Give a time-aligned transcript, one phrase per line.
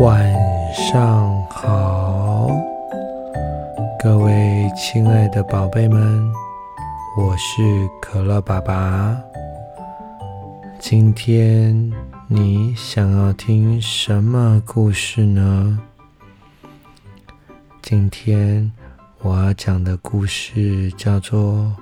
[0.00, 0.34] 晚
[0.72, 2.48] 上好，
[4.02, 6.32] 各位亲爱的宝贝们，
[7.18, 9.14] 我是可乐爸爸。
[10.78, 11.92] 今天
[12.28, 15.78] 你想要听什么故事呢？
[17.82, 18.72] 今天
[19.18, 21.56] 我要讲的故事叫做《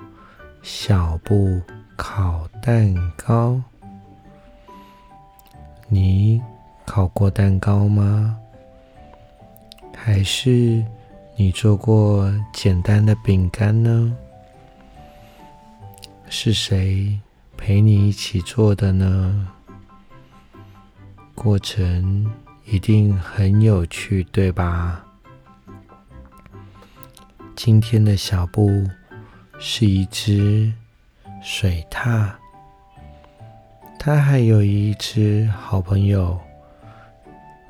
[0.61, 1.61] 小布
[1.95, 3.51] 烤蛋糕》。
[5.87, 6.41] 你
[6.89, 8.35] 烤过蛋糕吗？
[9.95, 10.83] 还是
[11.35, 14.17] 你做过简单的饼干呢？
[16.29, 17.19] 是谁
[17.55, 19.47] 陪你一起做的呢？
[21.35, 22.25] 过程
[22.65, 25.05] 一定很有趣，对吧？
[27.55, 28.83] 今天的小布
[29.59, 30.73] 是一只
[31.39, 32.31] 水獭。
[33.99, 36.39] 它还有一只好朋友，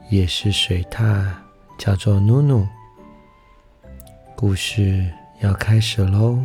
[0.10, 1.24] 也是水獭，
[1.78, 2.68] 叫做努努。
[4.36, 5.08] 故事
[5.42, 6.44] 要开始喽！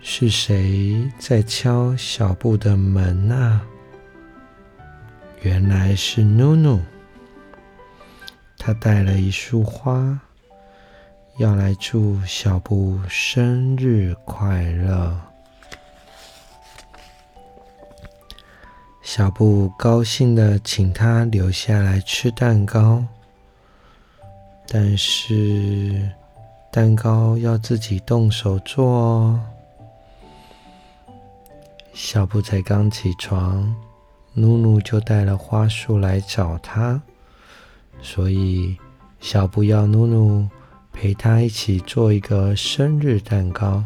[0.00, 3.60] 是谁在敲小布的门啊？
[5.42, 6.80] 原来是努努，
[8.56, 10.18] 他带了一束花。
[11.38, 15.33] 要来祝小布生日快乐。
[19.06, 23.04] 小布高兴的请他留下来吃蛋糕，
[24.66, 26.10] 但是
[26.72, 29.40] 蛋糕要自己动手做哦。
[31.92, 33.72] 小布才刚起床，
[34.32, 37.00] 努努就带了花束来找他，
[38.00, 38.74] 所以
[39.20, 40.48] 小布要努努。
[40.94, 43.84] 陪他一起做一个生日蛋糕。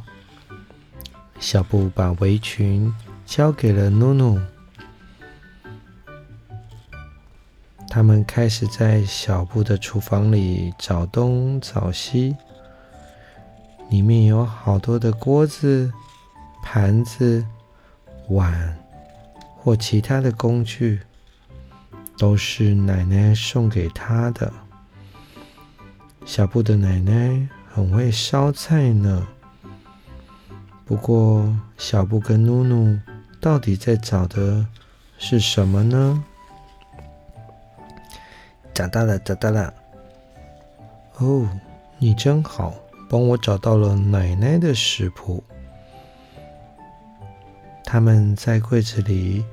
[1.40, 2.92] 小布把围裙
[3.24, 4.38] 交给了努努。
[7.98, 12.36] 他们开始在小布的厨房里找东找西，
[13.90, 15.92] 里面有好多的锅子、
[16.62, 17.44] 盘子、
[18.28, 18.78] 碗
[19.56, 21.00] 或其他的工具，
[22.16, 24.52] 都是奶奶送给他的。
[26.24, 29.26] 小布的奶奶很会烧菜呢。
[30.84, 32.96] 不过，小布跟努努
[33.40, 34.64] 到底在找的
[35.18, 36.22] 是什么呢？
[38.78, 39.74] 找到了，找到了！
[41.16, 41.48] 哦，
[41.98, 42.72] 你真好，
[43.10, 45.42] 帮我找到了奶奶的食谱。
[47.82, 49.44] 他们在柜子里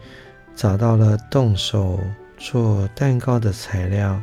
[0.55, 1.99] 找到了动手
[2.37, 4.21] 做蛋糕的材料。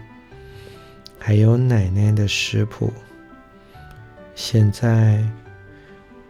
[1.19, 2.93] 还有奶奶的食谱，
[4.37, 5.21] 现在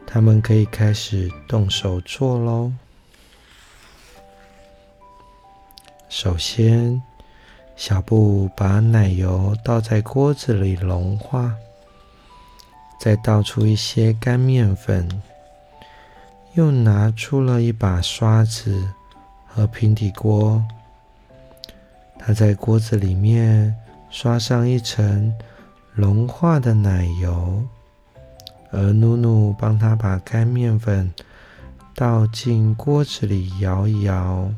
[0.06, 2.72] 他们可以开始动手做喽。
[6.09, 7.03] 首先，
[7.84, 11.53] 小布把奶油倒在锅子里融化，
[13.00, 15.09] 再倒出一些干面粉，
[16.54, 18.88] 又拿出了一把刷子
[19.48, 20.65] 和平底锅。
[22.20, 23.75] 他在锅子里面。
[24.10, 25.34] 刷上一层
[25.94, 27.64] 融化的奶油，
[28.70, 31.10] 而努努帮他把干面粉
[31.94, 34.53] 倒进锅子里摇一摇，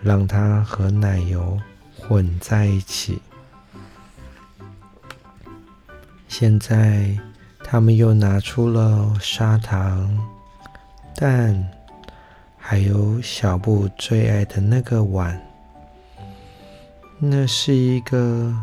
[0.00, 1.58] 让它和奶油
[2.08, 3.20] 混在一起。
[6.28, 7.16] 现在
[7.60, 10.18] 他们又拿出了砂糖、
[11.14, 11.70] 蛋，
[12.58, 15.40] 还有小布最爱的那个碗。
[17.18, 18.54] 那是一个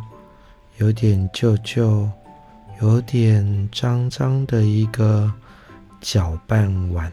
[0.77, 2.09] 有点旧旧、
[2.81, 5.31] 有点脏脏的一个
[6.01, 7.11] 搅拌碗。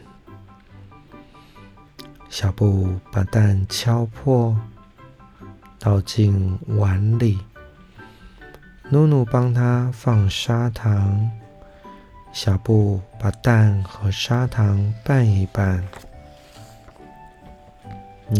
[2.28, 4.54] 小布把蛋敲破，
[5.78, 7.38] 倒进碗里。
[8.90, 11.30] 努努帮他放砂糖。
[12.32, 15.82] 小布把蛋和砂糖拌一拌，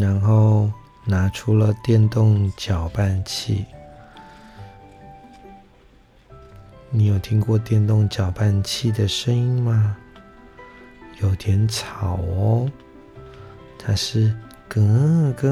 [0.00, 0.70] 然后。
[1.11, 3.64] 拿出了电动搅拌器，
[6.90, 9.96] 你有听过电动搅拌器的声音吗？
[11.23, 12.70] 有点吵哦，
[13.79, 14.37] 它是
[14.69, 15.49] 咯咯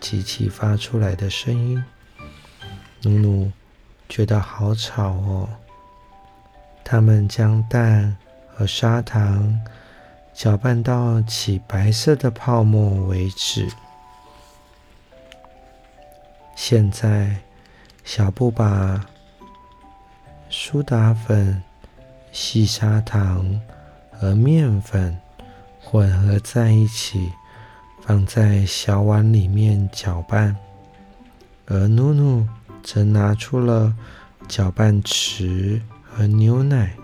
[0.00, 1.82] 机器发出来的声音。
[3.02, 3.52] 努努
[4.08, 5.48] 觉得好吵哦。
[6.84, 8.16] 他们将蛋
[8.54, 9.60] 和砂糖
[10.32, 13.68] 搅拌到起白色的泡沫为止。
[16.54, 17.36] 现在，
[18.04, 19.04] 小布把
[20.48, 21.62] 苏打粉、
[22.30, 23.60] 细砂糖
[24.12, 25.18] 和面粉
[25.82, 27.32] 混合在一起，
[28.06, 30.54] 放在小碗里面搅拌，
[31.64, 32.46] 而努努
[32.82, 33.94] 则拿出了
[34.46, 36.94] 搅拌池和牛奶。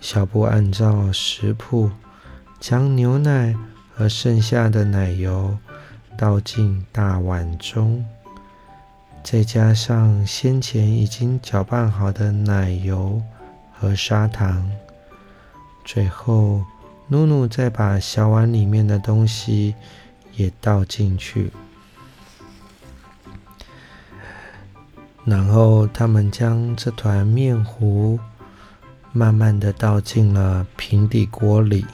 [0.00, 1.88] 小布按照食谱，
[2.58, 3.54] 将牛奶
[3.94, 5.56] 和剩下的奶油
[6.18, 8.04] 倒进大碗中，
[9.22, 13.22] 再加上先前已经搅拌好的奶油
[13.72, 14.68] 和砂糖，
[15.84, 16.64] 最后。
[17.08, 19.76] 努努再把小碗里面的东西
[20.34, 21.52] 也倒进去，
[25.24, 28.18] 然后他们将这团面糊
[29.12, 31.86] 慢慢的倒进了平底锅里。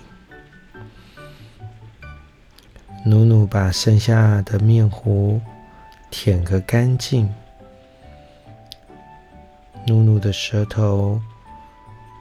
[3.04, 5.40] 努努把剩下的面糊
[6.10, 7.28] 舔个干净，
[9.86, 11.20] 努努的舌头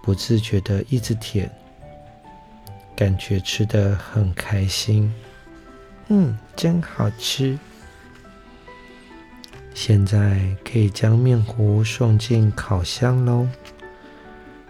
[0.04, 1.50] 不自觉的一直舔。
[2.96, 5.14] 感觉吃的很开心，
[6.10, 7.58] 嗯，真好吃。
[9.74, 13.48] 现在可以将面糊送进烤箱喽。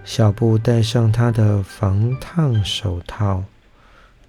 [0.03, 3.43] 小布戴上他的防烫手套，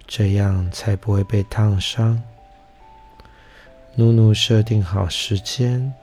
[0.07, 2.21] 这样才不会被烫伤。
[3.95, 5.93] 努努设定好时间，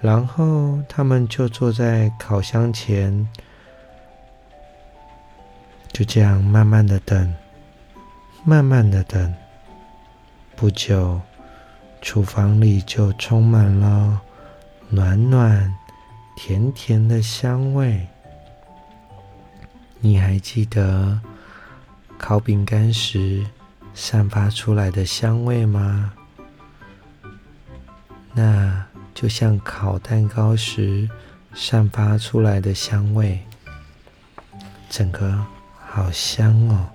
[0.00, 3.26] 然后他们就坐在烤箱前。
[5.98, 7.34] 就这样慢慢的等，
[8.44, 9.34] 慢慢的等，
[10.54, 11.20] 不久，
[12.00, 14.20] 厨房里就充满了
[14.90, 15.74] 暖暖、
[16.36, 18.06] 甜甜的香味。
[19.98, 21.20] 你还记得
[22.16, 23.44] 烤饼干时
[23.92, 26.12] 散发出来的香味吗？
[28.34, 31.10] 那就像烤蛋糕时
[31.54, 33.40] 散发出来的香味，
[34.88, 35.44] 整个。
[35.98, 36.86] 好香哦！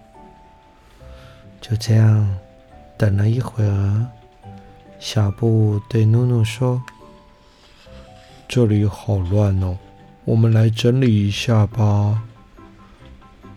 [1.59, 2.37] 就这样
[2.97, 4.07] 等了一会儿，
[4.97, 6.81] 小布对努努说
[8.47, 9.77] ：“这里好乱哦，
[10.23, 12.23] 我们来整理一下吧。”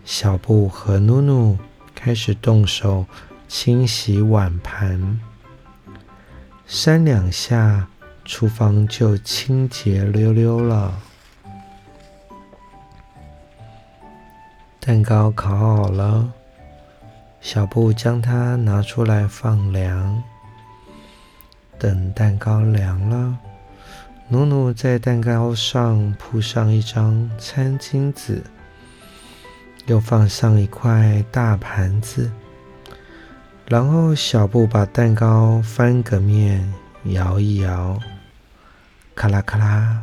[0.03, 1.57] 小布和努努
[1.95, 3.05] 开始动手
[3.47, 5.21] 清洗碗盘，
[6.65, 7.87] 三两下，
[8.25, 10.93] 厨房就清洁溜溜了。
[14.87, 16.31] 蛋糕烤好了，
[17.41, 20.23] 小布将它拿出来放凉。
[21.77, 23.37] 等蛋糕凉了，
[24.29, 28.41] 努努在蛋糕上铺上一张餐巾纸，
[29.87, 32.31] 又放上一块大盘子，
[33.65, 36.73] 然后小布把蛋糕翻个面，
[37.03, 37.99] 摇一摇，
[39.13, 40.01] 咔啦咔啦，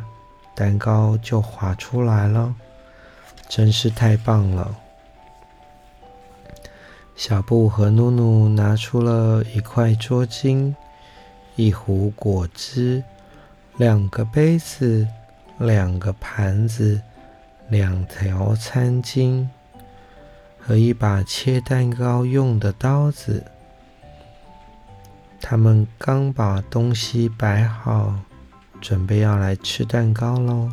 [0.53, 2.53] 蛋糕就滑出来了。
[3.47, 4.75] 真是太棒了！
[7.15, 10.75] 小布和努努拿出了一块桌巾、
[11.55, 13.01] 一壶果汁、
[13.77, 15.07] 两个杯子、
[15.57, 17.01] 两个盘子、
[17.69, 19.47] 两条餐巾
[20.59, 23.45] 和一把切蛋糕用的刀子。
[25.39, 28.13] 他们刚把东西摆好，
[28.81, 30.69] 准备要来吃蛋糕喽。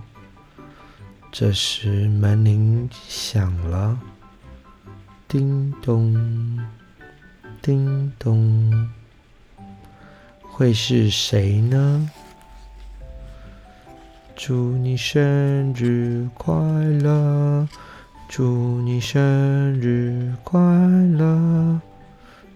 [1.34, 3.98] 这时门铃响了，
[5.26, 6.14] 叮咚，
[7.62, 8.90] 叮咚，
[10.42, 12.10] 会是谁呢？
[14.36, 17.66] 祝你生日快乐！
[18.28, 19.22] 祝你生
[19.80, 21.80] 日快乐！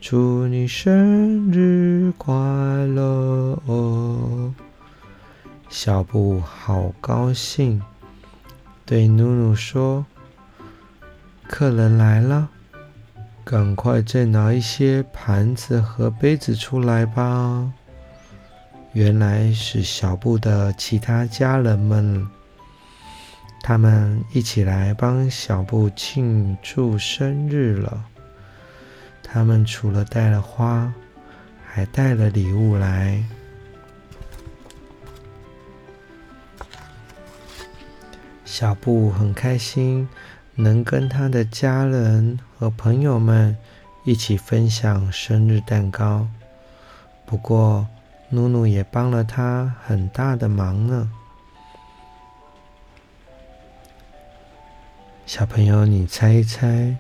[0.03, 3.59] 祝你生日快乐！
[3.65, 4.53] 哦，
[5.71, 7.81] 小布好高兴。
[8.87, 10.07] 对努努说
[11.49, 12.49] ：“客人来了，
[13.45, 17.73] 赶快再拿一些盘子和杯子出来吧。”
[18.95, 22.25] 原来是小布的其他家人们，
[23.61, 28.07] 他们一起来帮小布庆祝生日了。
[29.21, 30.91] 他们除了带了花，
[31.67, 33.21] 还带了礼物来。
[38.59, 40.09] 小布很开心，
[40.55, 43.55] 能跟他的家人和朋友们
[44.03, 46.27] 一起分享生日蛋糕。
[47.27, 47.87] 不过，
[48.31, 51.11] 努努也帮了他很大的忙呢。
[55.27, 56.97] 小朋友，你猜一猜，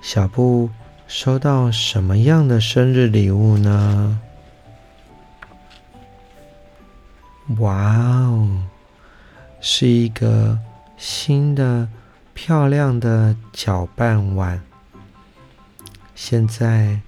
[0.00, 0.70] 小布
[1.08, 4.20] 收到什么样的生日礼物呢？
[7.58, 7.96] 哇
[8.28, 8.48] 哦，
[9.60, 10.56] 是一个。
[10.96, 11.88] 新的
[12.32, 14.60] 漂亮的搅拌碗，
[16.14, 17.00] 现在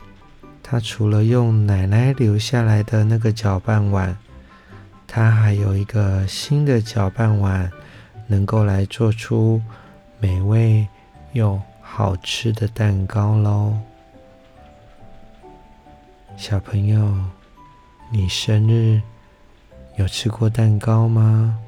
[0.63, 4.17] 他除了用奶奶留下来的那个搅拌碗，
[5.07, 7.71] 他还有一个新的搅拌碗，
[8.27, 9.63] 能够来做出
[10.19, 10.87] 美味
[11.33, 13.79] 又好吃的蛋糕喽。
[16.37, 17.15] 小朋友，
[18.11, 19.01] 你生日
[19.97, 21.59] 有吃过蛋糕吗？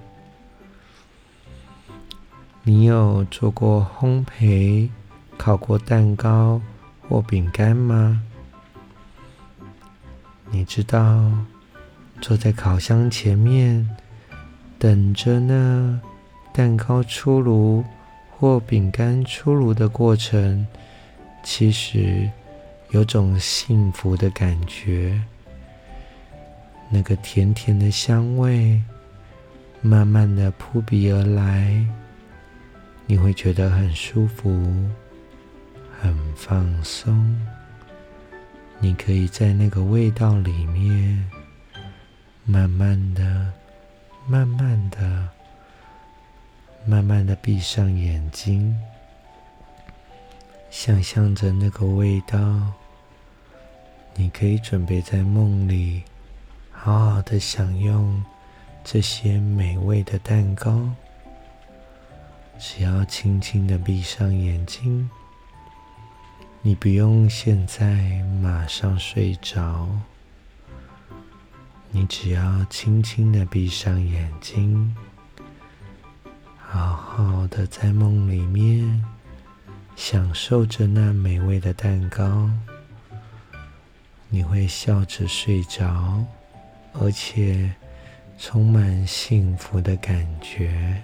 [2.65, 4.89] 你有做过烘焙、
[5.39, 6.61] 烤过蛋糕
[7.09, 8.23] 或饼干吗？
[10.51, 11.31] 你知道
[12.21, 13.89] 坐在烤箱前面
[14.79, 16.01] 等着呢，
[16.53, 17.85] 蛋糕出炉
[18.31, 20.67] 或饼干出炉的过程，
[21.43, 22.31] 其实
[22.91, 25.19] 有种幸福的感觉。
[26.91, 28.83] 那个甜甜的香味
[29.81, 31.87] 慢慢的扑鼻而来。
[33.11, 34.51] 你会觉得很舒服，
[35.99, 37.41] 很放松。
[38.79, 41.27] 你可以在那个味道里面，
[42.45, 43.51] 慢慢的、
[44.27, 45.27] 慢慢的、
[46.85, 48.79] 慢慢的闭上眼睛，
[50.69, 52.39] 想象着那个味道。
[54.17, 56.03] 你可以准备在梦里，
[56.71, 58.23] 好好的享用
[58.85, 60.87] 这些美味的蛋糕。
[62.61, 65.09] 只要轻轻的闭上眼睛，
[66.61, 69.89] 你不用现在马上睡着，
[71.93, 74.97] 你只要轻轻的闭上眼睛，
[76.59, 79.05] 好好的在梦里面
[79.95, 82.51] 享受着那美味的蛋糕，
[84.29, 86.25] 你会笑着睡着，
[86.93, 87.73] 而且
[88.37, 91.01] 充满幸福的感觉。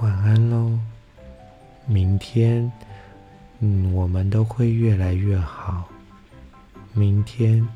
[0.00, 0.78] 晚安喽！
[1.84, 2.70] 明天，
[3.58, 5.88] 嗯，我们都会越来越好。
[6.92, 7.66] 明天，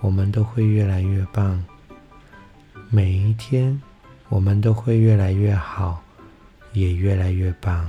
[0.00, 1.64] 我们都会越来越棒。
[2.88, 3.80] 每一天，
[4.28, 6.02] 我们都会越来越好，
[6.72, 7.88] 也越来越棒。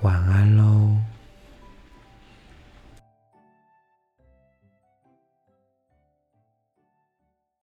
[0.00, 0.96] 晚安喽！